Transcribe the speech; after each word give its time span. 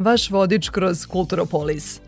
vaš 0.00 0.30
vodič 0.30 0.68
kroz 0.68 1.06
Kulturopolis. 1.06 2.00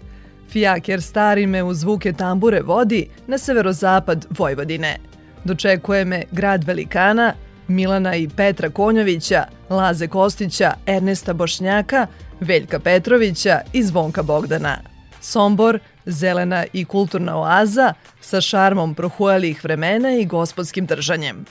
Fijaker 0.50 1.02
stari 1.02 1.46
me 1.46 1.62
u 1.62 1.74
zvuke 1.74 2.12
tambure 2.12 2.60
vodi 2.60 3.08
na 3.26 3.38
severozapad 3.38 4.26
Vojvodine. 4.30 4.98
Dočekuje 5.44 6.04
me 6.04 6.22
grad 6.30 6.64
velikana, 6.64 7.34
Milana 7.68 8.16
i 8.16 8.28
Petra 8.28 8.70
Konjovića, 8.70 9.44
Laze 9.70 10.08
Kostića, 10.08 10.74
Ernesta 10.86 11.32
Bošnjaka, 11.32 12.06
Veljka 12.40 12.78
Petrovića 12.78 13.60
i 13.72 13.82
Zvonka 13.82 14.22
Bogdana. 14.22 14.78
Sombor, 15.20 15.78
zelena 16.06 16.64
i 16.72 16.84
kulturna 16.84 17.40
oaza 17.40 17.94
sa 18.20 18.40
šarmom 18.40 18.94
prohujalih 18.94 19.64
vremena 19.64 20.10
i 20.10 20.26
gospodskim 20.26 20.86
držanjem. 20.86 21.44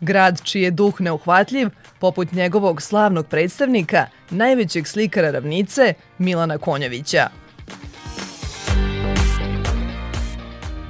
Grad 0.00 0.42
čiji 0.42 0.62
je 0.62 0.70
duh 0.70 1.00
neuhvatljiv, 1.00 1.68
poput 1.98 2.32
njegovog 2.32 2.82
slavnog 2.82 3.26
predstavnika, 3.26 4.06
najvećeg 4.30 4.86
slikara 4.86 5.30
ravnice, 5.30 5.94
Milana 6.18 6.58
Konjovića. 6.58 7.28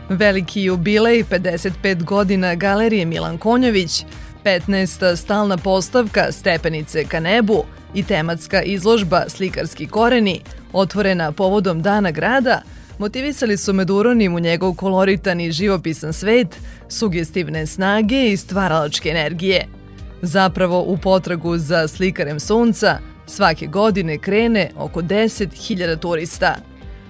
Veliki 0.09 0.63
jubilej 0.63 1.25
55 1.25 2.05
godina 2.05 2.55
galerije 2.55 3.05
Milan 3.05 3.39
Konjović, 3.39 4.05
15. 4.45 5.17
stalna 5.17 5.57
postavka 5.57 6.33
Stepenice 6.33 7.05
ka 7.05 7.21
nebu 7.21 7.65
i 7.95 8.03
tematska 8.03 8.63
izložba 8.63 9.25
Slikarski 9.29 9.87
koreni, 9.87 10.41
otvorena 10.73 11.33
povodom 11.33 11.83
Dana 11.83 12.11
grada, 12.11 12.63
motivisali 12.99 13.57
su 13.57 13.73
Meduronim 13.73 14.35
u 14.35 14.41
njegov 14.41 14.75
koloritan 14.75 15.41
i 15.41 15.53
živopisan 15.53 16.13
svet, 16.13 16.49
sugestivne 16.89 17.67
snage 17.67 18.29
i 18.29 18.37
stvaralačke 18.37 19.09
energije. 19.09 19.76
Zapravo, 20.23 20.83
u 20.83 20.97
potragu 20.97 21.59
za 21.59 21.89
slikarem 21.89 22.41
sunca, 22.41 22.99
svake 23.27 23.67
godine 23.67 24.19
krene 24.19 24.71
oko 24.77 25.03
10.000 25.03 25.99
turista. 25.99 26.55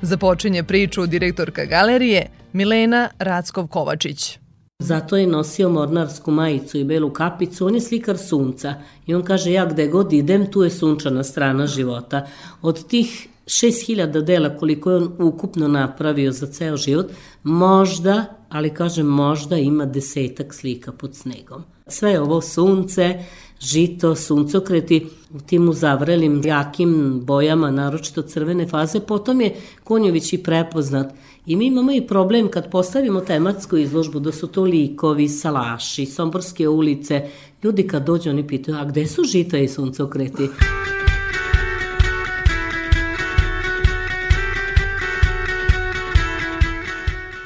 Započinje 0.03 0.63
priču 0.63 1.07
direktorka 1.07 1.65
galerije 1.65 2.27
Milena 2.53 3.09
Rackov-Kovačić. 3.19 4.39
Zato 4.79 5.17
je 5.17 5.27
nosio 5.27 5.69
mornarsku 5.69 6.31
majicu 6.31 6.79
i 6.79 6.85
belu 6.85 7.11
kapicu, 7.11 7.67
on 7.67 7.75
je 7.75 7.81
slikar 7.81 8.19
sunca 8.19 8.75
i 9.07 9.15
on 9.15 9.23
kaže 9.23 9.53
ja 9.53 9.67
gde 9.67 9.87
god 9.87 10.13
idem 10.13 10.51
tu 10.51 10.63
je 10.63 10.71
sunčana 10.71 11.25
strana 11.25 11.67
života. 11.67 12.27
Od 12.63 12.87
tih 12.89 13.29
6000 13.47 14.23
dela 14.23 14.57
koliko 14.57 14.91
je 14.91 14.97
on 14.97 15.17
ukupno 15.19 15.69
napravio 15.69 16.33
za 16.33 16.47
ceo 16.47 16.77
život, 16.77 17.07
možda, 17.43 18.25
ali 18.49 18.75
kažem 18.75 19.07
možda, 19.07 19.57
ima 19.57 19.85
desetak 19.85 20.55
slika 20.55 20.93
pod 20.93 21.15
snegom. 21.15 21.65
Sve 21.89 22.21
ovo 22.21 22.41
sunce, 22.41 23.15
žito, 23.61 24.15
suncokreti, 24.15 25.07
tim 25.47 25.69
uzavrelim 25.69 26.43
jakim 26.45 27.21
bojama, 27.25 27.71
naročito 27.71 28.23
crvene 28.23 28.67
faze, 28.67 29.01
potom 29.01 29.41
je 29.41 29.55
Konjović 29.85 30.33
i 30.33 30.39
prepoznat. 30.39 31.15
I 31.47 31.57
mi 31.57 31.67
imamo 31.67 31.93
i 31.93 32.07
problem 32.07 32.51
kad 32.51 32.71
postavimo 32.71 33.21
tematsku 33.21 33.77
izložbu 33.77 34.21
da 34.21 34.33
su 34.33 34.47
to 34.47 34.63
likovi, 34.63 35.29
salaši, 35.29 36.07
somborske 36.07 36.69
ulice. 36.69 37.29
Ljudi 37.63 37.87
kad 37.89 38.07
dođu 38.07 38.31
oni 38.31 38.47
pitaju, 38.47 38.79
a 38.79 38.85
gde 38.85 39.07
su 39.07 39.25
žita 39.25 39.59
i 39.59 39.69
suncokreti? 39.69 40.49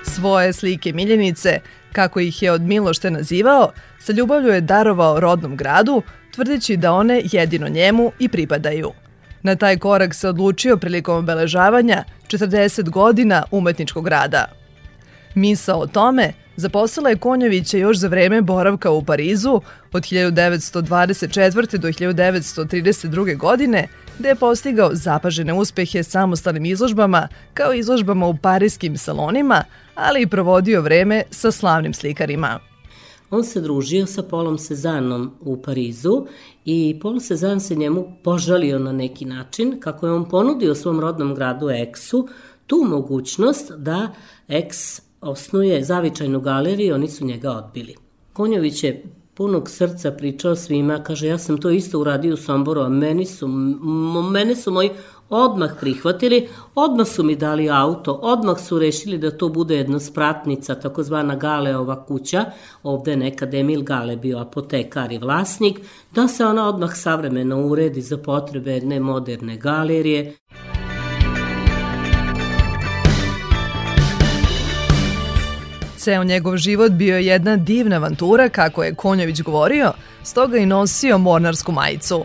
Svoje 0.03 0.53
slike 0.53 0.93
miljenice, 0.93 1.61
kako 1.93 2.21
ih 2.21 2.43
je 2.43 2.53
od 2.53 2.63
Milošte 2.63 3.11
nazivao, 3.11 3.71
sa 4.01 4.13
ljubavlju 4.13 4.53
je 4.53 4.61
darovao 4.61 5.21
rodnom 5.21 5.57
gradu, 5.57 6.03
tvrdeći 6.35 6.77
da 6.77 6.93
one 6.93 7.23
jedino 7.33 7.69
njemu 7.69 8.13
i 8.19 8.29
pripadaju. 8.29 8.93
Na 9.43 9.57
taj 9.57 9.79
korak 9.79 10.15
se 10.15 10.29
odlučio 10.29 10.77
prilikom 10.77 11.17
obeležavanja 11.17 12.05
40 12.27 12.91
godina 12.91 13.43
umetničkog 13.51 14.09
rada. 14.09 14.45
Misa 15.35 15.77
o 15.77 15.87
tome 15.87 16.33
zaposlala 16.57 17.09
je 17.09 17.17
Konjovića 17.17 17.79
još 17.79 17.97
za 17.97 18.09
vreme 18.09 18.43
boravka 18.43 18.91
u 18.91 19.05
Parizu 19.05 19.61
od 19.93 20.03
1924. 20.03 21.77
do 21.77 21.89
1932. 21.89 23.37
godine, 23.37 23.89
gde 24.19 24.29
je 24.29 24.35
postigao 24.35 24.91
zapažene 24.93 25.53
uspehe 25.53 26.03
samostalnim 26.03 26.65
izložbama 26.65 27.29
kao 27.55 27.75
izložbama 27.75 28.27
u 28.27 28.37
parijskim 28.37 28.97
salonima, 28.97 29.65
ali 29.95 30.23
i 30.23 30.27
provodio 30.27 30.83
vreme 30.83 31.23
sa 31.31 31.51
slavnim 31.51 31.95
slikarima. 31.95 32.70
On 33.31 33.45
se 33.45 33.61
družio 33.61 34.07
sa 34.07 34.23
Polom 34.23 34.59
Sezanom 34.59 35.31
u 35.41 35.57
Parizu 35.63 36.27
i 36.65 36.99
Paul 37.03 37.21
Sezan 37.21 37.61
se 37.61 37.75
njemu 37.75 38.07
požalio 38.25 38.79
na 38.79 38.93
neki 38.93 39.25
način 39.25 39.81
kako 39.81 40.07
je 40.07 40.13
on 40.13 40.29
ponudio 40.29 40.75
svom 40.75 41.01
rodnom 41.01 41.35
gradu 41.35 41.71
Eksu 41.71 42.29
tu 42.67 42.85
mogućnost 42.89 43.73
da 43.73 44.13
Eks 44.49 45.01
osnuje 45.21 45.85
zavičajnu 45.85 46.41
galeriju, 46.41 46.95
oni 46.95 47.09
su 47.09 47.25
njega 47.25 47.51
odbili. 47.51 47.95
Konjović 48.33 48.85
je 48.85 49.05
punog 49.35 49.71
srca 49.71 50.11
pričao 50.11 50.57
svima, 50.57 51.03
kaže 51.03 51.27
ja 51.27 51.39
sam 51.39 51.59
to 51.59 51.71
isto 51.71 52.01
uradio 52.01 52.35
u 52.35 52.37
Somboru, 52.37 52.81
a 52.81 52.89
meni 52.89 53.27
su, 53.27 53.49
mene 54.33 54.57
su 54.57 54.71
moji 54.71 54.91
odmah 55.31 55.71
prihvatili, 55.81 56.49
odmah 56.75 57.07
su 57.07 57.23
mi 57.23 57.37
dali 57.37 57.71
auto, 57.71 58.13
odmah 58.13 58.61
su 58.61 58.79
rešili 58.79 59.19
da 59.19 59.31
to 59.31 59.49
bude 59.49 59.77
jedna 59.77 60.01
spratnica, 60.01 60.75
takozvana 60.75 61.35
Galeova 61.35 62.05
kuća, 62.05 62.45
ovde 62.83 63.11
je 63.11 63.17
nekad 63.17 63.55
Emil 63.55 63.83
Gale 63.83 64.17
bio 64.17 64.39
apotekar 64.39 65.13
i 65.13 65.19
vlasnik, 65.19 65.81
da 66.15 66.29
se 66.29 66.47
ona 66.47 66.69
odmah 66.69 66.91
savremeno 66.95 67.67
uredi 67.67 68.01
za 68.01 68.19
potrebe 68.19 68.73
jedne 68.73 69.01
moderne 69.01 69.57
galerije. 69.57 70.37
Ceo 75.97 76.25
njegov 76.25 76.57
život 76.57 76.93
bio 76.93 77.17
je 77.17 77.27
jedna 77.27 77.57
divna 77.57 77.97
avantura, 77.97 78.49
kako 78.49 78.83
je 78.83 78.95
Konjović 78.95 79.43
govorio, 79.43 79.93
stoga 80.23 80.59
i 80.59 80.67
nosio 80.67 81.19
mornarsku 81.19 81.73
majicu. 81.73 82.25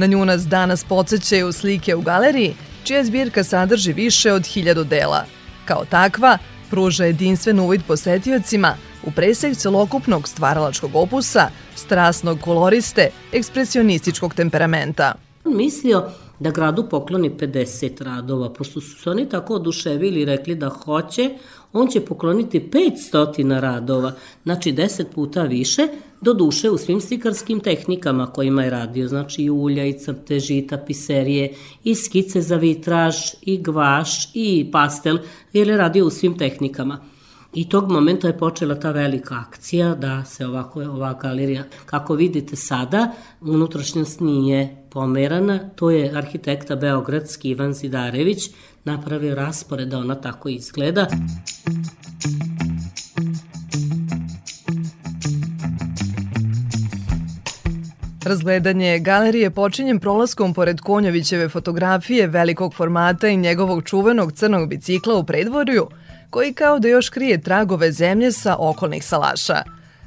Na 0.00 0.06
nju 0.06 0.24
nas 0.24 0.46
danas 0.46 0.84
podsjećaju 0.84 1.52
slike 1.52 1.94
u 1.94 2.00
galeriji, 2.00 2.54
čija 2.84 3.04
zbirka 3.04 3.44
sadrži 3.44 3.92
više 3.92 4.32
od 4.32 4.46
hiljadu 4.46 4.84
dela. 4.84 5.24
Kao 5.64 5.84
takva, 5.84 6.38
pruža 6.70 7.04
jedinstven 7.04 7.60
uvid 7.60 7.80
posetiocima 7.88 8.76
u 9.02 9.10
presek 9.10 9.56
celokupnog 9.56 10.28
stvaralačkog 10.28 10.90
opusa, 10.94 11.48
strasnog 11.76 12.40
koloriste, 12.40 13.10
ekspresionističkog 13.32 14.34
temperamenta. 14.34 15.14
Mislio 15.44 16.10
da 16.40 16.50
gradu 16.50 16.86
pokloni 16.90 17.30
50 17.30 18.02
radova, 18.02 18.52
pošto 18.52 18.80
su 18.80 19.02
se 19.02 19.10
oni 19.10 19.28
tako 19.28 19.54
oduševili 19.54 20.20
i 20.20 20.24
rekli 20.24 20.54
da 20.54 20.68
hoće, 20.68 21.30
on 21.72 21.88
će 21.88 22.00
pokloniti 22.00 22.70
500 23.12 23.60
radova, 23.60 24.12
znači 24.44 24.72
10 24.72 25.04
puta 25.14 25.42
više, 25.42 25.88
do 26.20 26.34
duše 26.34 26.70
u 26.70 26.78
svim 26.78 27.00
slikarskim 27.00 27.60
tehnikama 27.60 28.26
kojima 28.26 28.64
je 28.64 28.70
radio, 28.70 29.08
znači 29.08 29.42
i 29.42 29.50
ulja, 29.50 29.86
i 29.86 29.98
crteži, 29.98 30.58
i 30.58 30.66
tapiserije, 30.66 31.54
i 31.84 31.94
skice 31.94 32.40
za 32.40 32.56
vitraž, 32.56 33.16
i 33.42 33.62
gvaš, 33.62 34.28
i 34.34 34.70
pastel, 34.72 35.18
jer 35.52 35.68
je 35.68 35.76
radio 35.76 36.06
u 36.06 36.10
svim 36.10 36.38
tehnikama. 36.38 37.09
I 37.52 37.68
tog 37.68 37.90
momenta 37.90 38.26
je 38.26 38.38
počela 38.38 38.74
ta 38.74 38.90
velika 38.90 39.44
akcija 39.48 39.94
da 39.94 40.24
se 40.24 40.46
ovako 40.46 40.80
ova 40.80 41.14
galerija, 41.22 41.64
kako 41.86 42.14
vidite 42.14 42.56
sada, 42.56 43.12
unutrašnjost 43.40 44.20
nije 44.20 44.76
pomerana, 44.90 45.58
to 45.76 45.90
je 45.90 46.16
arhitekta 46.16 46.76
Beogradski 46.76 47.50
Ivan 47.50 47.72
Zidarević 47.72 48.50
napravio 48.84 49.34
raspored 49.34 49.88
da 49.88 49.98
ona 49.98 50.14
tako 50.14 50.48
izgleda. 50.48 51.06
Razgledanje 58.24 58.98
galerije 58.98 59.50
počinjem 59.50 60.00
prolaskom 60.00 60.54
pored 60.54 60.80
Konjovićeve 60.80 61.48
fotografije 61.48 62.26
velikog 62.26 62.74
formata 62.74 63.28
i 63.28 63.36
njegovog 63.36 63.84
čuvenog 63.84 64.32
crnog 64.32 64.68
bicikla 64.68 65.14
u 65.14 65.24
predvorju, 65.24 65.86
koji 66.30 66.52
kao 66.52 66.78
da 66.78 66.88
još 66.88 67.08
krije 67.08 67.40
tragove 67.40 67.92
zemlje 67.92 68.32
sa 68.32 68.56
okolnih 68.58 69.04
salaša. 69.04 69.62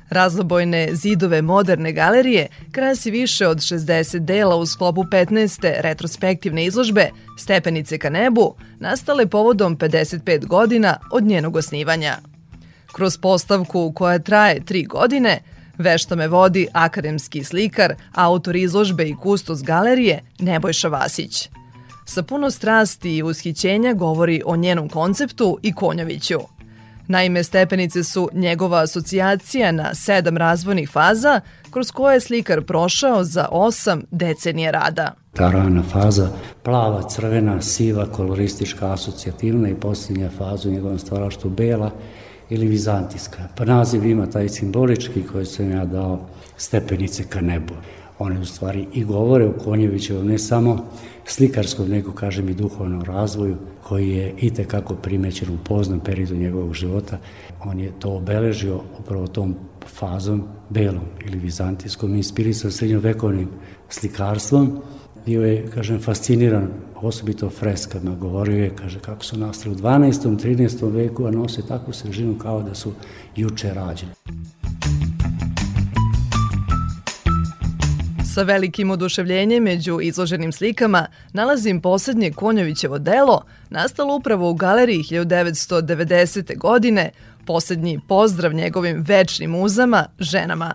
Razlobojne 0.10 0.90
zidove 0.92 1.42
moderne 1.42 1.92
galerije 1.92 2.48
krasi 2.72 3.12
više 3.12 3.48
od 3.48 3.58
60 3.58 4.20
dela 4.20 4.56
u 4.56 4.66
sklopu 4.66 5.04
15. 5.04 5.74
retrospektivne 5.82 6.66
izložbe 6.66 7.10
Stepenice 7.38 7.98
ka 7.98 8.10
nebu, 8.10 8.56
nastale 8.80 9.28
povodom 9.28 9.78
55 9.78 10.46
godina 10.46 10.98
od 11.12 11.24
njenog 11.24 11.56
osnivanja. 11.56 12.18
Kroz 12.92 13.18
postavku 13.18 13.92
koja 13.96 14.20
traje 14.20 14.66
tri 14.66 14.84
godine, 14.84 15.40
Vešta 15.78 16.16
me 16.16 16.28
vodi 16.28 16.68
akademski 16.74 17.44
slikar, 17.44 17.96
autor 18.14 18.56
izložbe 18.56 19.08
i 19.10 19.16
kustos 19.16 19.64
galerije 19.64 20.22
Nebojša 20.40 20.88
Vasić. 20.88 21.50
Sa 22.14 22.24
puno 22.24 22.52
strasti 22.52 23.18
i 23.18 23.24
ushićenja 23.24 23.94
govori 23.94 24.42
o 24.46 24.56
njenom 24.56 24.90
konceptu 24.90 25.58
i 25.62 25.74
Konjoviću– 25.74 26.40
Naime, 27.08 27.44
stepenice 27.44 28.04
su 28.04 28.30
njegova 28.34 28.82
asocijacija 28.82 29.72
na 29.72 29.96
sedam 29.96 30.38
razvojnih 30.38 30.90
faza 30.90 31.42
kroz 31.72 31.92
koje 31.92 32.14
je 32.14 32.20
slikar 32.20 32.62
prošao 32.62 33.24
za 33.24 33.48
osam 33.52 34.02
decenije 34.12 34.72
rada. 34.72 35.14
Ta 35.34 35.52
rana 35.52 35.84
faza, 35.84 36.30
plava, 36.64 37.10
crvena, 37.10 37.62
siva, 37.62 38.06
koloristička, 38.06 38.94
asocijativna 38.94 39.70
i 39.70 39.76
posljednja 39.76 40.30
faza 40.38 40.70
u 40.70 40.72
njegovom 40.72 41.00
stvaraštu 41.00 41.50
bela 41.50 41.92
ili 42.50 42.68
vizantijska. 42.68 43.48
Pa 43.58 43.66
naziv 43.66 44.06
ima 44.06 44.26
taj 44.26 44.50
simbolički 44.50 45.24
koji 45.32 45.46
sam 45.46 45.72
ja 45.72 45.86
dao 45.86 46.28
stepenice 46.58 47.24
ka 47.24 47.42
nebu. 47.42 47.74
One 48.20 48.40
u 48.40 48.46
stvari 48.46 48.88
i 48.94 49.04
govore 49.04 49.48
u 49.48 49.58
Konjevićevom 49.64 50.28
ne 50.28 50.38
samo 50.38 50.86
slikarskom, 51.26 51.90
nego 51.90 52.12
kažem 52.12 52.50
i 52.50 52.54
duhovnom 52.54 53.02
razvoju, 53.02 53.56
koji 53.84 54.10
je 54.10 54.34
i 54.38 54.50
tekako 54.50 54.96
primećen 54.96 55.50
u 55.50 55.58
poznom 55.64 56.00
periodu 56.00 56.36
njegovog 56.36 56.74
života. 56.74 57.18
On 57.64 57.80
je 57.80 57.92
to 58.00 58.10
obeležio 58.10 58.80
upravo 59.00 59.28
tom 59.28 59.56
fazom 60.00 60.44
belom 60.70 61.06
ili 61.26 61.40
vizantijskom, 61.40 62.16
inspirisan 62.16 62.72
srednjovekovnim 62.72 63.50
slikarstvom. 63.90 64.82
Bio 65.26 65.46
je, 65.46 65.68
kažem, 65.74 66.00
fasciniran 66.00 66.68
osobito 67.02 67.50
freskama. 67.50 68.16
Govorio 68.16 68.64
je, 68.64 68.76
kaže, 68.76 69.00
kako 69.00 69.24
su 69.24 69.38
nastali 69.38 69.76
u 69.76 69.78
12. 69.78 70.38
13. 70.38 70.92
veku, 70.92 71.26
a 71.26 71.32
nose 71.32 71.68
takvu 71.68 71.94
svežinu 71.94 72.38
kao 72.38 72.62
da 72.62 72.76
su 72.76 72.92
juče 73.36 73.74
rađeni. 73.74 74.12
Sa 78.34 78.44
velikim 78.44 78.92
oduševljenjem 78.92 79.64
među 79.64 80.00
izloženim 80.02 80.52
slikama 80.52 81.08
nalazim 81.34 81.82
poslednje 81.82 82.32
Konjovićevo 82.32 83.00
delo, 83.00 83.46
nastalo 83.70 84.16
upravo 84.16 84.50
u 84.50 84.54
galeriji 84.54 85.04
1990. 85.04 86.58
godine, 86.58 87.12
poslednji 87.46 88.00
pozdrav 88.08 88.54
njegovim 88.54 89.04
večnim 89.08 89.56
uzama, 89.56 90.06
ženama. 90.20 90.74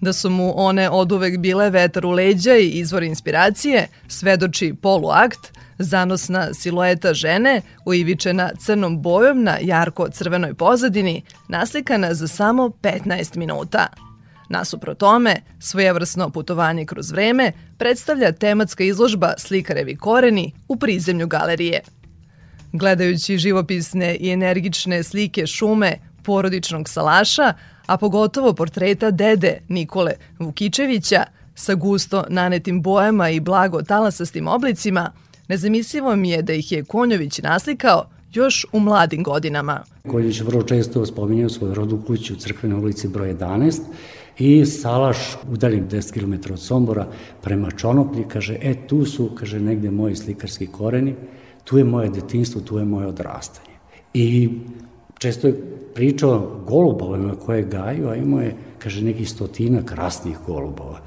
Da 0.00 0.12
su 0.12 0.30
mu 0.30 0.52
one 0.56 0.90
oduvek 0.90 1.38
bile 1.38 1.70
vetar 1.70 2.06
u 2.06 2.10
leđa 2.10 2.56
i 2.56 2.68
izvor 2.68 3.02
inspiracije, 3.02 3.88
svedoči 4.08 4.74
poluakt, 4.82 5.58
zanosna 5.78 6.54
silueta 6.54 7.14
žene, 7.14 7.62
uivičena 7.84 8.50
crnom 8.58 9.02
bojom 9.02 9.42
na 9.42 9.58
jarko-crvenoj 9.60 10.54
pozadini, 10.54 11.22
naslikana 11.48 12.14
za 12.14 12.28
samo 12.28 12.68
15 12.82 13.36
minuta. 13.36 14.09
Nasupro 14.50 14.94
tome, 14.94 15.36
svojevrsno 15.58 16.30
putovanje 16.30 16.86
kroz 16.86 17.10
vreme 17.10 17.52
predstavlja 17.78 18.32
tematska 18.32 18.84
izložba 18.84 19.34
Slikarevi 19.38 19.96
koreni 19.96 20.52
u 20.68 20.76
prizemlju 20.76 21.26
galerije. 21.26 21.80
Gledajući 22.72 23.38
živopisne 23.38 24.16
i 24.16 24.30
energične 24.30 25.02
slike 25.02 25.46
šume 25.46 25.96
porodičnog 26.22 26.88
salaša, 26.88 27.54
a 27.86 27.96
pogotovo 27.96 28.52
portreta 28.52 29.10
dede 29.10 29.60
Nikole 29.68 30.12
Vukičevića 30.38 31.24
sa 31.54 31.74
gusto 31.74 32.24
nanetim 32.28 32.82
bojama 32.82 33.30
i 33.30 33.40
blago 33.40 33.82
talasastim 33.82 34.48
oblicima, 34.48 35.12
nezamislivo 35.48 36.16
mi 36.16 36.30
je 36.30 36.42
da 36.42 36.52
ih 36.52 36.72
je 36.72 36.84
Konjović 36.84 37.38
naslikao 37.38 38.04
još 38.32 38.66
u 38.72 38.80
mladim 38.80 39.22
godinama. 39.22 39.84
Konjović 40.08 40.40
vrlo 40.40 40.62
često 40.62 41.06
spominjao 41.06 41.48
svoju 41.48 41.74
rodu 41.74 42.02
kuću 42.06 42.34
u 42.34 42.36
crkvenoj 42.36 42.80
ulici 42.80 43.08
broj 43.08 43.34
11 43.34 43.80
i 44.40 44.66
Salaš 44.66 45.36
udaljen 45.52 45.88
10 45.88 46.12
km 46.12 46.52
od 46.52 46.60
Sombora 46.60 47.06
prema 47.42 47.70
Čonoplji, 47.70 48.24
kaže, 48.28 48.58
e, 48.62 48.74
tu 48.86 49.04
su, 49.04 49.30
kaže, 49.34 49.60
negde 49.60 49.90
moji 49.90 50.16
slikarski 50.16 50.66
koreni, 50.66 51.14
tu 51.64 51.78
je 51.78 51.84
moje 51.84 52.08
detinstvo, 52.08 52.60
tu 52.60 52.78
je 52.78 52.84
moje 52.84 53.06
odrastanje. 53.06 53.76
I 54.14 54.50
često 55.18 55.46
je 55.46 55.62
pričao 55.94 56.62
golubovima 56.66 57.34
koje 57.34 57.62
gaju, 57.62 58.08
a 58.08 58.16
imao 58.16 58.40
je, 58.40 58.54
kaže, 58.78 59.04
neki 59.04 59.24
stotina 59.24 59.82
krasnih 59.84 60.38
golubova. 60.46 61.00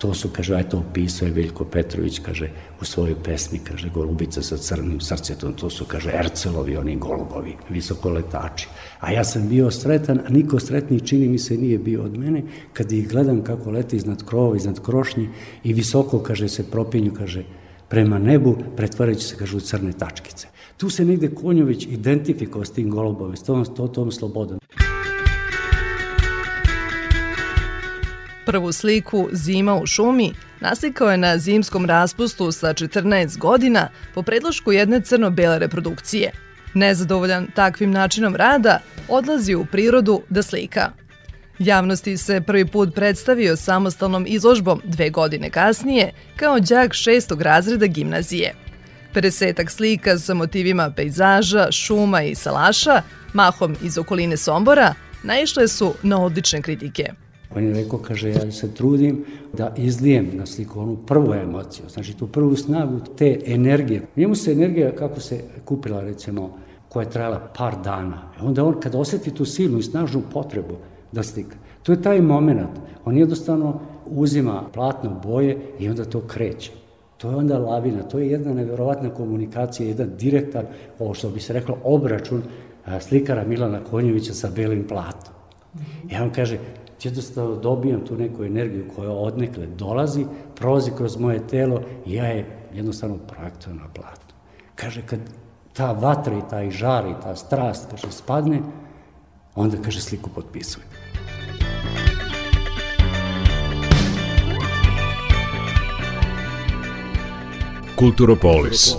To 0.00 0.14
su, 0.14 0.28
kaže, 0.32 0.54
aj 0.56 0.68
to 0.68 0.78
opisao 0.78 1.26
je 1.26 1.32
Veljko 1.32 1.64
Petrović, 1.64 2.18
kaže, 2.24 2.48
u 2.80 2.84
svojoj 2.84 3.14
pesmi, 3.24 3.58
kaže, 3.58 3.90
Golubica 3.94 4.42
sa 4.42 4.56
crnim 4.56 5.00
srcetom, 5.00 5.52
to 5.52 5.70
su, 5.70 5.84
kaže, 5.84 6.10
Ercelovi, 6.16 6.76
oni 6.76 6.96
golubovi, 6.96 7.52
visokoletači. 7.68 8.68
A 9.00 9.12
ja 9.12 9.24
sam 9.24 9.48
bio 9.48 9.70
sretan, 9.70 10.20
a 10.24 10.28
niko 10.28 10.60
sretniji 10.60 11.00
čini 11.00 11.28
mi 11.28 11.38
se 11.38 11.56
nije 11.56 11.78
bio 11.78 12.04
od 12.04 12.16
mene, 12.18 12.42
kad 12.72 12.92
ih 12.92 13.08
gledam 13.08 13.44
kako 13.44 13.70
lete 13.70 13.96
iznad 13.96 14.24
krova, 14.24 14.56
iznad 14.56 14.80
krošnji 14.80 15.28
i 15.64 15.72
visoko, 15.72 16.22
kaže, 16.22 16.48
se 16.48 16.70
propinju, 16.70 17.12
kaže, 17.18 17.44
prema 17.88 18.18
nebu, 18.18 18.56
pretvarajući 18.76 19.24
se, 19.24 19.36
kaže, 19.36 19.56
u 19.56 19.60
crne 19.60 19.92
tačkice. 19.92 20.48
Tu 20.76 20.90
se 20.90 21.04
negde 21.04 21.34
Konjović 21.34 21.86
identifikao 21.86 22.64
s 22.64 22.72
tim 22.72 22.90
golubom, 22.90 23.36
s 23.36 23.42
tom, 23.42 23.64
tom, 23.64 23.92
tom 23.92 24.12
slobodom. 24.12 24.60
Prvu 28.46 28.72
sliku 28.72 29.28
Zima 29.32 29.74
u 29.76 29.86
šumi 29.86 30.34
naslikao 30.60 31.10
je 31.10 31.16
na 31.16 31.38
zimskom 31.38 31.86
raspustu 31.86 32.52
sa 32.52 32.74
14 32.74 33.38
godina 33.38 33.88
po 34.14 34.22
predlošku 34.22 34.72
jedne 34.72 35.00
crno-bele 35.00 35.58
reprodukcije. 35.58 36.32
Nezadovoljan 36.74 37.46
takvim 37.54 37.90
načinom 37.90 38.36
rada, 38.36 38.80
odlazi 39.08 39.54
u 39.54 39.66
prirodu 39.66 40.22
da 40.28 40.42
slika. 40.42 40.90
Javnosti 41.58 42.16
se 42.16 42.40
prvi 42.40 42.66
put 42.66 42.94
predstavio 42.94 43.56
samostalnom 43.56 44.24
izložbom 44.28 44.80
dve 44.84 45.10
godine 45.10 45.50
kasnije 45.50 46.12
kao 46.36 46.60
đak 46.60 46.94
šestog 46.94 47.42
razreda 47.42 47.86
gimnazije. 47.86 48.54
Pedesetak 49.12 49.70
slika 49.70 50.18
sa 50.18 50.34
motivima 50.34 50.92
pejzaža, 50.96 51.72
šuma 51.72 52.22
i 52.22 52.34
salaša, 52.34 53.02
mahom 53.32 53.76
iz 53.82 53.98
okoline 53.98 54.36
Sombora, 54.36 54.94
naišle 55.22 55.68
su 55.68 55.94
na 56.02 56.22
odlične 56.24 56.62
kritike. 56.62 57.12
On 57.56 57.64
je 57.64 57.74
rekao, 57.74 57.98
kaže, 57.98 58.30
ja 58.30 58.50
se 58.50 58.74
trudim 58.74 59.24
da 59.52 59.74
izlijem 59.76 60.30
na 60.32 60.46
sliku 60.46 60.80
onu 60.80 60.96
prvu 60.96 61.34
emociju, 61.34 61.84
znači 61.88 62.16
tu 62.16 62.26
prvu 62.26 62.56
snagu 62.56 63.00
te 63.18 63.40
energije. 63.46 64.02
Njemu 64.16 64.34
se 64.34 64.52
energija, 64.52 64.96
kako 64.96 65.20
se 65.20 65.40
kupila, 65.64 66.00
recimo, 66.00 66.58
koja 66.88 67.04
je 67.04 67.10
trajala 67.10 67.50
par 67.58 67.74
dana. 67.84 68.22
E 68.40 68.42
onda 68.42 68.64
on, 68.64 68.80
kada 68.80 68.98
oseti 68.98 69.30
tu 69.30 69.44
silnu 69.44 69.78
i 69.78 69.82
snažnu 69.82 70.22
potrebu 70.32 70.74
da 71.12 71.22
slika, 71.22 71.56
to 71.82 71.92
je 71.92 72.02
taj 72.02 72.20
moment. 72.20 72.70
On 73.04 73.18
jednostavno 73.18 73.80
uzima 74.06 74.62
platno 74.72 75.20
boje 75.22 75.58
i 75.78 75.88
onda 75.88 76.04
to 76.04 76.20
kreće. 76.20 76.72
To 77.16 77.30
je 77.30 77.36
onda 77.36 77.58
lavina, 77.58 78.02
to 78.02 78.18
je 78.18 78.30
jedna 78.30 78.54
neverovatna 78.54 79.10
komunikacija, 79.10 79.88
jedan 79.88 80.10
direktan, 80.18 80.66
ovo 80.98 81.14
što 81.14 81.30
bi 81.30 81.40
se 81.40 81.52
reklo, 81.52 81.76
obračun 81.84 82.42
slikara 83.00 83.44
Milana 83.44 83.84
Konjevića 83.84 84.34
sa 84.34 84.50
belim 84.56 84.86
platom. 84.88 85.34
I 86.10 86.16
on 86.16 86.30
kaže, 86.30 86.58
jednostavno 87.04 87.56
dobijam 87.56 88.06
tu 88.06 88.16
neku 88.16 88.44
energiju 88.44 88.84
koja 88.96 89.10
odnekle 89.10 89.66
dolazi, 89.66 90.26
prolazi 90.54 90.90
kroz 90.96 91.16
moje 91.16 91.46
telo 91.46 91.82
i 92.06 92.14
ja 92.14 92.24
je 92.24 92.68
jednostavno 92.74 93.18
projektujem 93.18 93.76
na 93.76 93.88
platnu. 93.94 94.34
Kaže, 94.74 95.02
kad 95.06 95.20
ta 95.72 95.92
vatra 95.92 96.38
i 96.38 96.48
taj 96.50 96.70
žar 96.70 97.06
i 97.06 97.14
ta 97.22 97.36
strast, 97.36 97.90
kaže, 97.90 98.12
spadne, 98.12 98.60
onda, 99.54 99.76
kaže, 99.82 100.00
sliku 100.00 100.30
potpisujem. 100.30 100.88
Kulturopolis. 107.96 108.96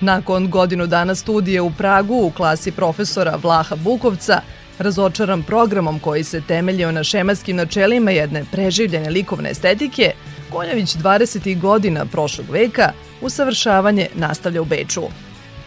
Nakon 0.00 0.50
godinu 0.50 0.86
dana 0.86 1.14
studije 1.14 1.60
u 1.60 1.70
Pragu 1.70 2.14
u 2.14 2.30
klasi 2.30 2.72
profesora 2.72 3.38
Vlaha 3.42 3.76
Bukovca, 3.76 4.40
razočaran 4.78 5.42
programom 5.42 5.98
koji 5.98 6.24
se 6.24 6.40
temeljio 6.40 6.92
na 6.92 7.04
šematskim 7.04 7.56
načelima 7.56 8.10
jedne 8.10 8.44
preživljene 8.52 9.10
likovne 9.10 9.50
estetike, 9.50 10.12
Konjović 10.52 10.96
20. 10.96 11.60
godina 11.60 12.06
prošlog 12.06 12.50
veka 12.50 12.92
usavršavanje 13.20 14.08
nastavlja 14.14 14.62
u 14.62 14.64
Beču. 14.64 15.02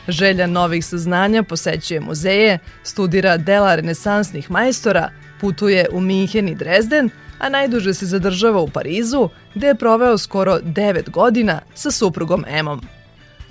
Želja 0.08 0.48
novih 0.48 0.86
saznanja 0.86 1.44
posećuje 1.44 2.00
muzeje, 2.00 2.60
studira 2.84 3.38
dela 3.38 3.76
renesansnih 3.76 4.52
majstora, 4.52 5.10
putuje 5.42 5.88
u 5.92 6.00
Minhen 6.00 6.50
i 6.50 6.56
Drezden, 6.56 7.10
a 7.40 7.50
najduže 7.50 7.94
se 7.94 8.06
zadržava 8.06 8.62
u 8.62 8.68
Parizu, 8.68 9.30
gde 9.56 9.68
je 9.68 9.76
proveo 9.76 10.18
skoro 10.18 10.60
9 10.60 11.10
godina 11.10 11.60
sa 11.74 11.92
suprugom 11.92 12.46
Emom. 12.48 12.82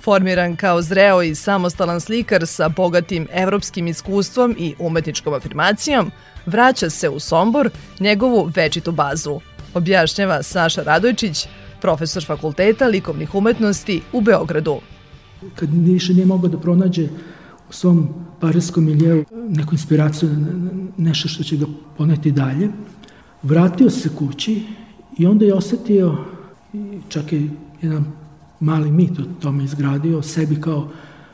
Formiran 0.03 0.55
kao 0.55 0.81
zreo 0.81 1.21
i 1.21 1.35
samostalan 1.35 2.01
slikar 2.01 2.47
sa 2.47 2.69
bogatim 2.69 3.27
evropskim 3.33 3.87
iskustvom 3.87 4.55
i 4.59 4.75
umetničkom 4.79 5.33
afirmacijom, 5.33 6.11
vraća 6.45 6.89
se 6.89 7.09
u 7.09 7.19
Sombor, 7.19 7.69
njegovu 7.99 8.51
večitu 8.55 8.91
bazu, 8.91 9.39
objašnjava 9.73 10.43
Saša 10.43 10.83
Radojčić, 10.83 11.47
profesor 11.81 12.25
fakulteta 12.25 12.87
likovnih 12.87 13.35
umetnosti 13.35 14.01
u 14.13 14.21
Beogradu. 14.21 14.79
Kad 15.55 15.69
više 15.73 16.13
nije 16.13 16.25
mogao 16.25 16.49
da 16.49 16.59
pronađe 16.59 17.07
u 17.69 17.73
svom 17.73 18.09
parijskom 18.39 18.85
miljeu 18.85 19.25
neku 19.31 19.73
inspiraciju, 19.73 20.29
nešto 20.97 21.27
što 21.27 21.43
će 21.43 21.57
ga 21.57 21.65
poneti 21.97 22.31
dalje, 22.31 22.69
vratio 23.43 23.89
se 23.89 24.09
kući 24.17 24.63
i 25.17 25.25
onda 25.25 25.45
je 25.45 25.53
osetio, 25.53 26.17
čak 27.09 27.33
je 27.33 27.49
jedan 27.81 28.20
mali 28.61 28.91
mit 28.91 29.19
o 29.19 29.23
tome 29.39 29.63
izgradio, 29.63 30.21
sebi 30.21 30.61
kao 30.61 30.89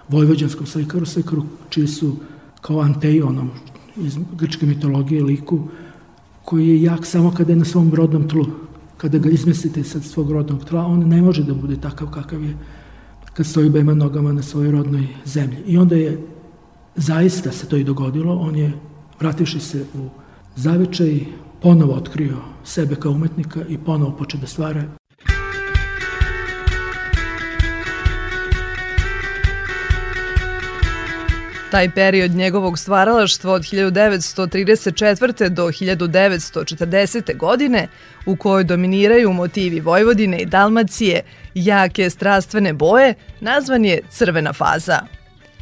vojvođanskom 0.09 0.65
slikaru, 0.65 1.05
slikaru 1.05 1.45
čiji 1.69 1.87
su 1.87 2.15
kao 2.61 2.79
Anteion, 2.79 3.49
iz 3.97 4.17
grčke 4.37 4.65
mitologije 4.65 5.23
liku, 5.23 5.59
koji 6.45 6.67
je 6.67 6.81
jak 6.81 7.05
samo 7.05 7.31
kada 7.31 7.51
je 7.51 7.55
na 7.55 7.65
svom 7.65 7.93
rodnom 7.93 8.29
tlu. 8.29 8.45
Kada 8.97 9.17
ga 9.17 9.29
izmislite 9.29 9.83
sa 9.83 9.99
svog 10.01 10.31
rodnog 10.31 10.63
tla, 10.65 10.85
on 10.85 10.99
ne 10.99 11.21
može 11.21 11.43
da 11.43 11.53
bude 11.53 11.75
takav 11.75 12.09
kakav 12.11 12.43
je 12.43 12.57
kad 13.33 13.45
stoji 13.45 13.69
bema 13.69 13.93
nogama 13.93 14.33
na 14.33 14.41
svojoj 14.41 14.71
rodnoj 14.71 15.07
zemlji. 15.25 15.57
I 15.65 15.77
onda 15.77 15.95
je 15.95 16.21
zaista 16.95 17.51
se 17.51 17.67
to 17.67 17.77
i 17.77 17.83
dogodilo. 17.83 18.35
On 18.35 18.55
je, 18.55 18.73
vrativši 19.19 19.59
se 19.59 19.85
u 19.93 20.09
zavičaj, 20.55 21.19
ponovo 21.61 21.93
otkrio 21.93 22.37
sebe 22.63 22.95
kao 22.95 23.11
umetnika 23.11 23.65
i 23.69 23.77
ponovo 23.77 24.11
počeo 24.11 24.41
da 24.41 24.47
stvara 24.47 24.96
Taj 31.71 31.89
period 31.89 32.31
njegovog 32.31 32.79
stvaralaštva 32.79 33.53
od 33.53 33.61
1934. 33.61 35.49
do 35.49 35.65
1940. 35.67 37.37
godine, 37.37 37.87
u 38.25 38.35
kojoj 38.35 38.63
dominiraju 38.63 39.33
motivi 39.33 39.79
Vojvodine 39.79 40.39
i 40.39 40.45
Dalmacije, 40.45 41.21
jake 41.53 42.09
strastvene 42.09 42.73
boje, 42.73 43.13
nazvan 43.39 43.85
je 43.85 44.01
crvena 44.09 44.53
faza. 44.53 44.99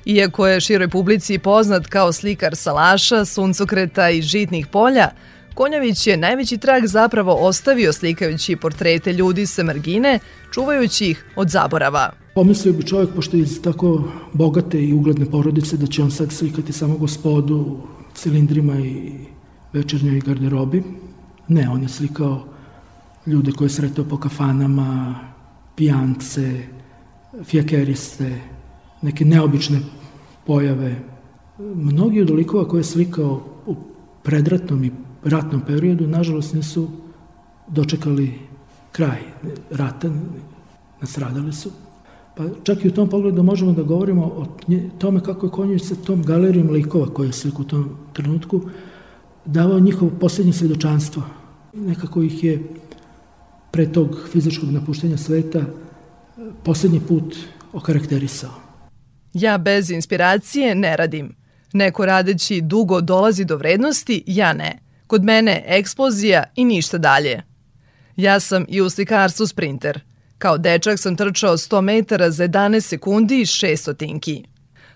Iako 0.06 0.48
je 0.48 0.62
široj 0.62 0.90
publici 0.90 1.40
poznat 1.40 1.88
kao 1.88 2.14
slikar 2.14 2.56
salaša, 2.56 3.26
suncokreta 3.26 4.10
i 4.10 4.22
žitnih 4.22 4.68
polja, 4.68 5.10
Konjović 5.56 6.08
je 6.08 6.18
najveći 6.18 6.58
trag 6.58 6.86
zapravo 6.86 7.34
ostavio 7.34 7.94
slikajući 7.94 8.56
portrete 8.56 9.14
ljudi 9.14 9.46
sa 9.46 9.64
margine, 9.64 10.20
čuvajući 10.54 11.06
ih 11.06 11.26
od 11.36 11.50
zaborava. 11.50 12.25
Pomislio 12.36 12.74
bi 12.74 12.84
čovjek, 12.84 13.10
pošto 13.16 13.38
je 13.38 13.44
iz 13.44 13.62
tako 13.62 14.04
bogate 14.34 14.84
i 14.84 14.94
ugledne 14.94 15.26
porodice, 15.26 15.78
da 15.78 15.88
će 15.88 16.04
on 16.04 16.12
sad 16.12 16.32
slikati 16.32 16.74
samo 16.74 16.98
gospodu 16.98 17.56
u 17.56 17.78
cilindrima 18.14 18.80
i 18.80 19.12
večernjoj 19.74 20.20
garderobi. 20.20 20.84
Ne, 21.48 21.70
on 21.70 21.82
je 21.82 21.90
slikao 21.90 22.44
ljude 23.26 23.52
koje 23.52 23.66
je 23.66 23.70
sretao 23.70 24.06
po 24.06 24.18
kafanama, 24.18 25.16
pijance, 25.76 26.68
fijakeriste, 27.44 28.42
neke 29.02 29.26
neobične 29.26 29.80
pojave. 30.46 30.96
Mnogi 31.76 32.22
od 32.22 32.30
likova 32.30 32.68
koje 32.68 32.80
je 32.80 32.84
slikao 32.84 33.44
u 33.66 33.76
predratnom 34.24 34.84
i 34.84 34.92
ratnom 35.24 35.62
periodu, 35.62 36.08
nažalost, 36.08 36.54
nisu 36.54 36.90
dočekali 37.68 38.34
kraj 38.92 39.20
rata, 39.72 40.10
nastradali 41.02 41.54
su. 41.54 41.85
Pa 42.38 42.44
čak 42.64 42.86
i 42.86 42.88
u 42.88 42.92
tom 42.92 43.10
pogledu 43.10 43.44
možemo 43.44 43.72
da 43.72 43.84
govorimo 43.84 44.24
o 44.24 44.46
tome 44.98 45.24
kako 45.24 45.46
je 45.46 45.52
Konjić 45.52 45.84
sa 45.84 45.96
tom 45.96 46.24
galerijom 46.24 46.70
likova 46.70 47.14
koja 47.14 47.28
je 47.28 47.52
u 47.60 47.64
tom 47.64 47.98
trenutku 48.14 48.62
davao 49.46 49.80
njihovo 49.80 50.12
poslednje 50.20 50.54
svedočanstvo. 50.54 51.24
Nekako 51.74 52.24
ih 52.24 52.44
je 52.44 52.64
pre 53.72 53.92
tog 53.92 54.20
fizičkog 54.32 54.72
napuštenja 54.72 55.18
sveta 55.18 55.62
poslednji 56.64 57.02
put 57.08 57.36
okarakterisao. 57.74 58.52
Ja 59.34 59.58
bez 59.58 59.92
inspiracije 59.92 60.76
ne 60.76 60.98
radim. 60.98 61.36
Neko 61.74 62.06
radeći 62.06 62.62
dugo 62.62 63.02
dolazi 63.02 63.46
do 63.46 63.58
vrednosti, 63.58 64.24
ja 64.28 64.54
ne. 64.54 64.80
Kod 65.08 65.24
mene 65.24 65.64
eksplozija 65.68 66.44
i 66.56 66.66
ništa 66.66 66.98
dalje. 66.98 67.42
Ja 68.16 68.40
sam 68.40 68.66
i 68.68 68.82
u 68.82 68.90
slikarstvu 68.90 69.48
sprinter– 69.48 70.00
Kao 70.46 70.58
dečak 70.58 71.00
sam 71.00 71.16
trčao 71.16 71.58
100 71.58 71.82
metara 71.82 72.32
za 72.32 72.48
11 72.48 72.82
sekundi 72.82 73.42
i 73.42 73.46
6 73.46 73.78
stotinki. 73.78 74.44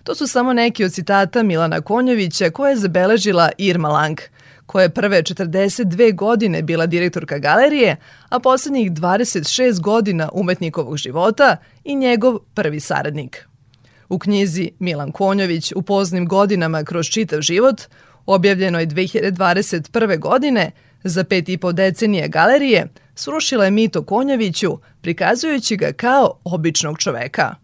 To 0.04 0.14
su 0.14 0.26
samo 0.26 0.52
neki 0.52 0.84
od 0.84 0.92
citata 0.92 1.42
Milana 1.42 1.80
Konjovića 1.80 2.50
koje 2.50 2.70
je 2.70 2.76
zabeležila 2.76 3.50
Irma 3.58 3.88
Lang, 3.88 4.20
koja 4.66 4.82
je 4.82 4.94
prve 4.94 5.22
42 5.22 6.14
godine 6.14 6.62
bila 6.62 6.86
direktorka 6.86 7.38
galerije, 7.38 7.96
a 8.28 8.40
poslednjih 8.40 8.92
26 8.92 9.80
godina 9.80 10.28
umetnikovog 10.32 10.96
života 10.96 11.56
i 11.84 11.96
njegov 11.96 12.38
prvi 12.54 12.80
saradnik. 12.80 13.46
U 14.08 14.18
knjizi 14.18 14.70
Milan 14.78 15.12
Konjović 15.12 15.72
u 15.76 15.82
poznim 15.82 16.28
godinama 16.28 16.84
kroz 16.84 17.06
čitav 17.06 17.40
život, 17.40 17.82
objavljenoj 18.26 18.86
2021. 18.86 20.18
godine, 20.18 20.70
za 21.04 21.24
pet 21.24 21.48
i 21.48 21.58
po 21.58 21.72
decenije 21.72 22.28
galerije, 22.28 22.88
srušila 23.20 23.64
je 23.64 23.70
mito 23.70 24.02
Konjeviću, 24.02 24.78
prikazujući 25.00 25.76
ga 25.76 25.92
kao 25.92 26.32
običnog 26.44 26.98
čoveka. 26.98 27.54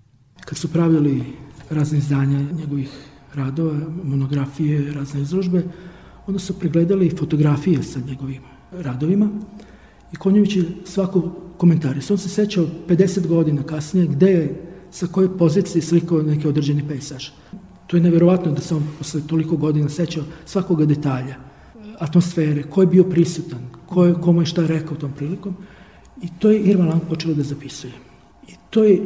Kad 0.45 0.59
su 0.59 0.73
pravili 0.73 1.25
razne 1.71 1.99
izdanja 1.99 2.39
njegovih 2.53 2.91
radova, 3.35 3.75
monografije, 4.05 4.93
razne 4.93 5.23
izložbe, 5.23 5.63
onda 6.27 6.39
su 6.39 6.59
pregledali 6.59 7.11
fotografije 7.19 7.83
sa 7.83 8.01
njegovim 8.07 8.43
radovima 8.73 9.29
i 10.13 10.17
Konjević 10.17 10.57
je 10.57 10.65
svako 10.85 11.23
komentarisao. 11.57 12.15
On 12.15 12.19
se 12.19 12.29
sećao 12.29 12.67
50 12.89 13.27
godina 13.27 13.63
kasnije 13.63 14.07
gde 14.07 14.31
je, 14.31 14.63
sa 14.91 15.07
koje 15.07 15.39
pozicije 15.39 15.83
slikao 15.83 16.23
neki 16.23 16.49
određeni 16.49 16.89
pejsaž. 16.89 17.29
To 17.87 17.97
je 17.97 18.03
neverovatno 18.03 18.53
da 18.53 18.61
se 18.61 18.75
on 18.75 18.83
posle 18.99 19.21
toliko 19.27 19.57
godina 19.57 19.89
sećao 19.89 20.25
svakoga 20.45 20.85
detalja, 20.85 21.37
atmosfere, 21.99 22.63
ko 22.63 22.81
je 22.81 22.87
bio 22.87 23.05
prisutan, 23.05 23.76
ko 23.87 24.05
je, 24.05 24.15
komu 24.15 24.43
je 24.43 24.47
šta 24.47 24.67
rekao 24.67 24.97
tom 24.97 25.13
prilikom. 25.13 25.57
I 26.23 26.29
to 26.39 26.51
je 26.51 26.61
Irma 26.61 26.85
Lang 26.85 27.03
počela 27.09 27.35
da 27.35 27.43
zapisuje. 27.43 27.93
I 28.49 28.53
to 28.71 28.85
je 28.85 29.03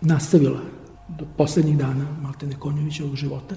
nastavila 0.00 0.60
do 1.18 1.26
poslednjih 1.36 1.78
dana 1.78 2.06
Maltene 2.22 2.54
Konjovićevog 2.58 3.16
života 3.16 3.56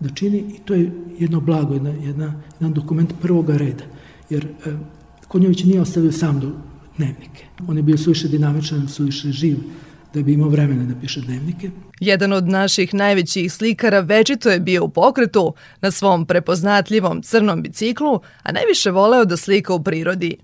da 0.00 0.08
čini 0.08 0.38
i 0.38 0.58
to 0.64 0.74
je 0.74 0.92
jedno 1.18 1.40
blago, 1.40 1.74
jedna, 1.74 1.90
jedna, 1.90 2.34
jedan 2.60 2.72
dokument 2.72 3.14
prvoga 3.22 3.56
reda. 3.56 3.84
Jer 4.30 4.44
e, 4.44 4.72
Konjović 5.28 5.64
nije 5.64 5.80
ostavio 5.80 6.12
sam 6.12 6.40
do 6.40 6.52
dnevnike. 6.96 7.44
On 7.68 7.76
je 7.76 7.82
bio 7.82 7.98
suviše 7.98 8.28
dinamičan, 8.28 8.88
suviše 8.88 9.32
živ 9.32 9.58
da 10.14 10.22
bi 10.22 10.32
imao 10.32 10.48
vremena 10.48 10.84
da 10.84 11.00
piše 11.00 11.20
dnevnike. 11.20 11.70
Jedan 12.00 12.32
od 12.32 12.48
naših 12.48 12.94
najvećih 12.94 13.52
slikara 13.52 14.00
večito 14.00 14.50
je 14.50 14.60
bio 14.60 14.84
u 14.84 14.88
pokretu 14.88 15.54
na 15.80 15.90
svom 15.90 16.26
prepoznatljivom 16.26 17.22
crnom 17.22 17.62
biciklu, 17.62 18.20
a 18.42 18.52
najviše 18.52 18.90
voleo 18.90 19.24
da 19.24 19.36
slika 19.36 19.74
u 19.74 19.82
prirodi. 19.82 20.36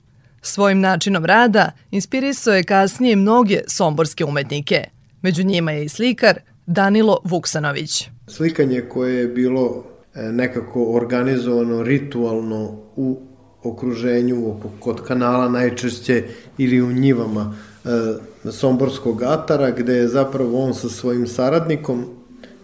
Svojim 0.43 0.81
načinom 0.81 1.25
rada 1.25 1.73
inspirisao 1.91 2.55
je 2.55 2.65
kasnije 2.65 3.17
mnoge 3.17 3.61
somborske 3.69 4.25
umetnike. 4.25 4.85
Među 5.23 5.45
njima 5.45 5.73
je 5.73 5.85
i 5.85 5.89
slikar 5.89 6.39
Danilo 6.67 7.19
Vuksanović. 7.25 8.09
Slikanje 8.27 8.81
koje 8.81 9.17
je 9.17 9.29
bilo 9.29 9.85
e, 10.15 10.23
nekako 10.23 10.85
organizovano 10.85 11.83
ritualno 11.83 12.79
u 12.97 13.21
okruženju 13.63 14.55
kod 14.81 15.03
kanala 15.03 15.49
najčešće 15.49 16.25
ili 16.59 16.83
u 16.83 16.93
njivama 16.93 17.57
Somborskog 18.51 19.23
atara 19.23 19.71
gde 19.71 19.95
je 19.95 20.09
zapravo 20.09 20.65
on 20.65 20.75
sa 20.75 20.89
svojim 20.89 21.27
saradnikom 21.27 22.05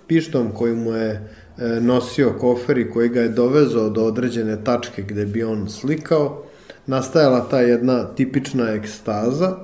pištom 0.07 0.51
koji 0.55 0.75
mu 0.75 0.93
je 0.93 1.11
e, 1.11 1.81
nosio 1.81 2.33
kofer 2.39 2.79
i 2.79 2.91
koji 2.91 3.09
ga 3.09 3.21
je 3.21 3.29
dovezao 3.29 3.91
do 3.91 4.05
određene 4.05 4.65
tačke 4.65 5.03
gde 5.03 5.27
bi 5.27 5.43
on 5.43 5.69
slikao 5.69 6.43
nastajala 6.87 7.49
ta 7.51 7.61
jedna 7.61 8.05
tipična 8.15 8.71
ekstaza 8.71 9.57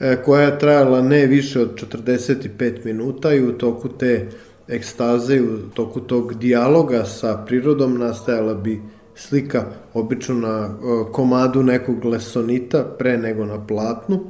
e, 0.00 0.16
koja 0.24 0.42
je 0.42 0.58
trajala 0.58 1.02
ne 1.02 1.26
više 1.26 1.60
od 1.60 1.84
45 1.92 2.84
minuta 2.84 3.34
i 3.34 3.44
u 3.44 3.52
toku 3.52 3.88
te 3.88 4.28
ekstaze 4.68 5.36
i 5.36 5.42
u 5.42 5.58
toku 5.74 6.00
tog 6.00 6.34
dijaloga 6.34 7.04
sa 7.04 7.44
prirodom 7.46 7.98
nastajala 7.98 8.54
bi 8.54 8.80
slika 9.14 9.64
obično 9.94 10.34
na 10.34 10.66
e, 10.66 11.12
komadu 11.12 11.62
nekog 11.62 12.04
lesonita 12.04 12.84
pre 12.98 13.18
nego 13.18 13.44
na 13.44 13.66
platnu. 13.66 14.20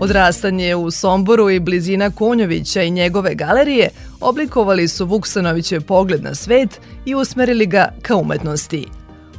Odrastanje 0.00 0.76
u 0.76 0.90
Somboru 0.90 1.50
i 1.50 1.60
blizina 1.60 2.10
Konjovića 2.10 2.82
i 2.82 2.90
njegove 2.90 3.34
galerije 3.34 3.88
oblikovali 4.20 4.88
su 4.88 5.06
Vuksanovićev 5.06 5.82
pogled 5.82 6.22
na 6.22 6.34
svet 6.34 6.80
i 7.06 7.14
usmerili 7.14 7.66
ga 7.66 7.92
ka 8.02 8.16
umetnosti. 8.16 8.86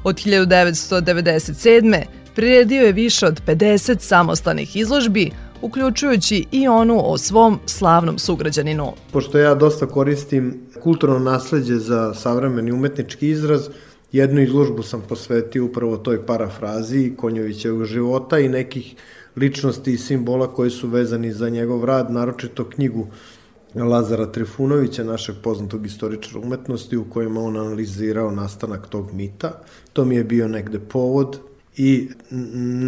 Od 0.04 0.16
1997. 0.16 2.04
priredio 2.36 2.82
je 2.82 2.92
više 2.92 3.26
od 3.26 3.42
50 3.48 4.00
samostalnih 4.00 4.76
izložbi, 4.76 5.32
uključujući 5.62 6.46
i 6.52 6.68
onu 6.68 7.02
o 7.04 7.18
svom 7.18 7.60
slavnom 7.66 8.20
sugrađaninu. 8.20 8.94
Pošto 9.12 9.38
ja 9.38 9.56
dosta 9.56 9.86
koristim 9.86 10.62
kulturno 10.84 11.20
nasledđe 11.20 11.76
za 11.76 12.14
savremeni 12.14 12.72
umetnički 12.72 13.30
izraz, 13.30 13.68
jednu 14.12 14.42
izložbu 14.42 14.84
sam 14.84 15.02
posvetio 15.10 15.66
upravo 15.66 15.98
toj 15.98 16.26
parafraziji 16.26 17.14
Konjovićevog 17.18 17.86
života 17.86 18.40
i 18.40 18.50
nekih 18.50 18.96
ličnosti 19.36 19.94
i 19.94 19.98
simbola 19.98 20.54
koji 20.54 20.70
su 20.70 20.88
vezani 20.88 21.34
za 21.34 21.50
njegov 21.50 21.86
rad, 21.86 22.12
naročito 22.12 22.70
knjigu 22.70 23.08
Lazara 23.76 24.26
Trifunovića, 24.26 25.04
našeg 25.04 25.36
poznatog 25.44 25.86
istoričara 25.86 26.40
umetnosti, 26.40 26.98
u 26.98 27.10
kojima 27.10 27.42
on 27.42 27.58
analizirao 27.58 28.32
nastanak 28.32 28.88
tog 28.88 29.14
mita. 29.14 29.62
To 29.94 30.06
mi 30.06 30.16
je 30.16 30.24
bio 30.24 30.48
negde 30.48 30.80
povod 30.80 31.40
i 31.78 32.10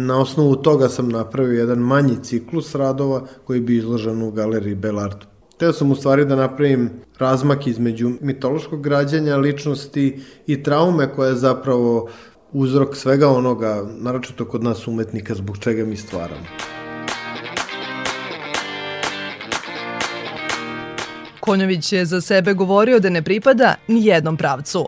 na 0.06 0.20
osnovu 0.20 0.56
toga 0.56 0.88
sam 0.88 1.08
napravio 1.08 1.58
jedan 1.58 1.78
manji 1.78 2.16
ciklus 2.22 2.74
radova 2.74 3.26
koji 3.44 3.60
bi 3.60 3.76
izložen 3.76 4.22
u 4.22 4.30
galeriji 4.30 4.74
Belart. 4.74 5.26
Teo 5.58 5.72
sam 5.72 5.90
u 5.90 5.94
stvari 5.94 6.24
da 6.24 6.36
napravim 6.36 6.90
razmak 7.18 7.66
između 7.66 8.12
mitološkog 8.20 8.82
građanja, 8.82 9.36
ličnosti 9.36 10.20
i 10.46 10.62
traume 10.62 11.12
koja 11.12 11.28
je 11.28 11.34
zapravo 11.34 12.08
uzrok 12.54 12.96
svega 12.96 13.28
onoga, 13.28 13.86
naročito 13.98 14.44
kod 14.44 14.64
nas 14.64 14.86
umetnika, 14.86 15.34
zbog 15.34 15.58
čega 15.58 15.84
mi 15.84 15.96
stvaramo. 15.96 16.46
Konjović 21.40 21.92
je 21.92 22.04
za 22.06 22.20
sebe 22.20 22.54
govorio 22.54 23.00
da 23.00 23.10
ne 23.10 23.22
pripada 23.22 23.74
ni 23.88 24.06
jednom 24.06 24.36
pravcu. 24.36 24.86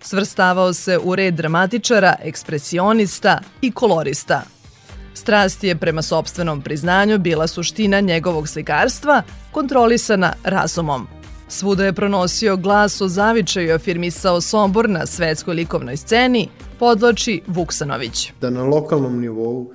Svrstavao 0.00 0.72
se 0.72 0.98
u 0.98 1.14
red 1.14 1.34
dramatičara, 1.34 2.14
ekspresionista 2.22 3.40
i 3.60 3.70
kolorista. 3.70 4.42
Strast 5.14 5.64
je 5.64 5.76
prema 5.76 6.02
sobstvenom 6.02 6.62
priznanju 6.62 7.18
bila 7.18 7.46
suština 7.46 8.00
njegovog 8.00 8.48
slikarstva, 8.48 9.22
kontrolisana 9.52 10.32
razumom. 10.44 11.06
Svuda 11.48 11.84
je 11.84 11.92
pronosio 11.92 12.56
glas 12.56 13.00
o 13.00 13.08
zavičaju 13.08 13.68
i 13.68 13.72
afirmisao 13.72 14.40
Sombor 14.40 14.88
na 14.88 15.06
svetskoj 15.06 15.54
likovnoj 15.54 15.96
sceni, 15.96 16.48
podloči 16.78 17.42
Vuksanović. 17.46 18.32
Da 18.40 18.50
na 18.50 18.64
lokalnom 18.64 19.20
nivou 19.20 19.72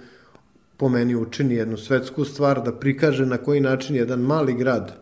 po 0.77 0.89
meni 0.89 1.15
učini 1.15 1.55
jednu 1.55 1.77
svetsku 1.77 2.25
stvar, 2.25 2.63
da 2.63 2.72
prikaže 2.72 3.25
na 3.25 3.38
koji 3.38 3.60
način 3.60 3.95
jedan 3.95 4.19
mali 4.19 4.53
grad 4.53 4.93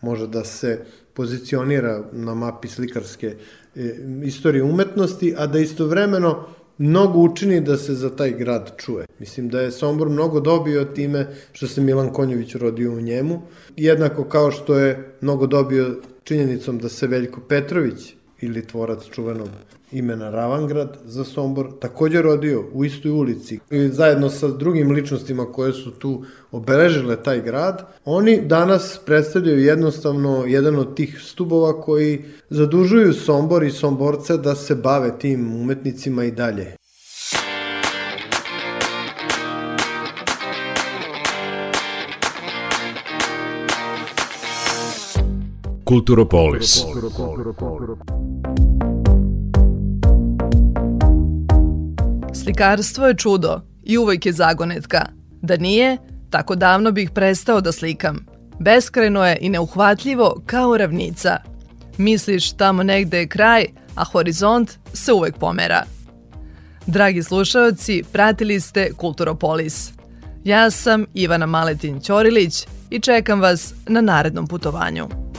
može 0.00 0.26
da 0.26 0.44
se 0.44 0.84
pozicionira 1.14 2.02
na 2.12 2.34
mapi 2.34 2.68
slikarske 2.68 3.34
e, 3.76 3.96
istorije 4.24 4.62
umetnosti, 4.64 5.34
a 5.36 5.46
da 5.46 5.58
istovremeno 5.58 6.46
mnogo 6.78 7.18
učini 7.18 7.60
da 7.60 7.76
se 7.76 7.94
za 7.94 8.10
taj 8.16 8.32
grad 8.32 8.72
čuje. 8.76 9.06
Mislim 9.18 9.48
da 9.48 9.60
je 9.60 9.70
Sombor 9.70 10.08
mnogo 10.08 10.40
dobio 10.40 10.84
time 10.84 11.26
što 11.52 11.66
se 11.66 11.80
Milan 11.80 12.12
Konjović 12.12 12.54
rodio 12.54 12.92
u 12.92 13.00
njemu, 13.00 13.42
jednako 13.76 14.24
kao 14.24 14.50
što 14.50 14.78
je 14.78 15.12
mnogo 15.20 15.46
dobio 15.46 16.00
činjenicom 16.24 16.78
da 16.78 16.88
se 16.88 17.06
Veljko 17.06 17.40
Petrović 17.40 18.14
ili 18.40 18.66
tvorac 18.66 19.04
čuvenog 19.10 19.48
imena 19.92 20.30
Ravangrad 20.30 20.96
za 21.04 21.24
Sombor, 21.24 21.66
takođe 21.80 22.22
rodio 22.22 22.64
u 22.72 22.84
istoj 22.84 23.10
ulici 23.10 23.58
i 23.70 23.88
zajedno 23.88 24.28
sa 24.30 24.48
drugim 24.48 24.90
ličnostima 24.90 25.52
koje 25.52 25.72
su 25.72 25.90
tu 25.90 26.24
obeležile 26.52 27.22
taj 27.22 27.42
grad, 27.42 27.86
oni 28.04 28.40
danas 28.46 29.00
predstavljaju 29.06 29.58
jednostavno 29.58 30.44
jedan 30.46 30.76
od 30.76 30.96
tih 30.96 31.20
stubova 31.22 31.80
koji 31.80 32.24
zadužuju 32.50 33.12
Sombor 33.12 33.62
i 33.62 33.70
Somborce 33.70 34.36
da 34.36 34.54
se 34.54 34.74
bave 34.74 35.18
tim 35.18 35.54
umetnicima 35.54 36.24
i 36.24 36.30
dalje. 36.30 36.79
Kulturopolis. 45.90 46.84
Slikarstvo 52.34 53.06
je 53.06 53.16
čudo 53.16 53.60
i 53.82 53.98
uvojk 53.98 54.26
je 54.26 54.32
zagonetka. 54.32 55.06
Da 55.42 55.56
nije, 55.56 55.96
tako 56.30 56.54
davno 56.54 56.92
bih 56.92 57.10
prestao 57.10 57.60
da 57.60 57.72
slikam. 57.72 58.26
Beskrajno 58.60 59.26
je 59.26 59.38
i 59.40 59.48
neuhvatljivo 59.48 60.42
kao 60.46 60.76
ravnica. 60.76 61.36
Misliš 61.98 62.52
tamo 62.52 62.82
negde 62.82 63.18
je 63.18 63.28
kraj, 63.28 63.66
a 63.94 64.04
horizont 64.04 64.78
se 64.92 65.12
uvek 65.12 65.38
pomera. 65.38 65.82
Dragi 66.86 67.22
slušaoci, 67.22 68.02
pratili 68.12 68.60
ste 68.60 68.92
Kulturopolis. 68.92 69.92
Ja 70.44 70.70
sam 70.70 71.06
Ivana 71.14 71.46
Maletin 71.46 72.00
Ćorilić 72.00 72.66
i 72.90 73.00
čekam 73.00 73.40
vas 73.40 73.74
na 73.86 74.00
narednom 74.00 74.46
putovanju. 74.46 75.29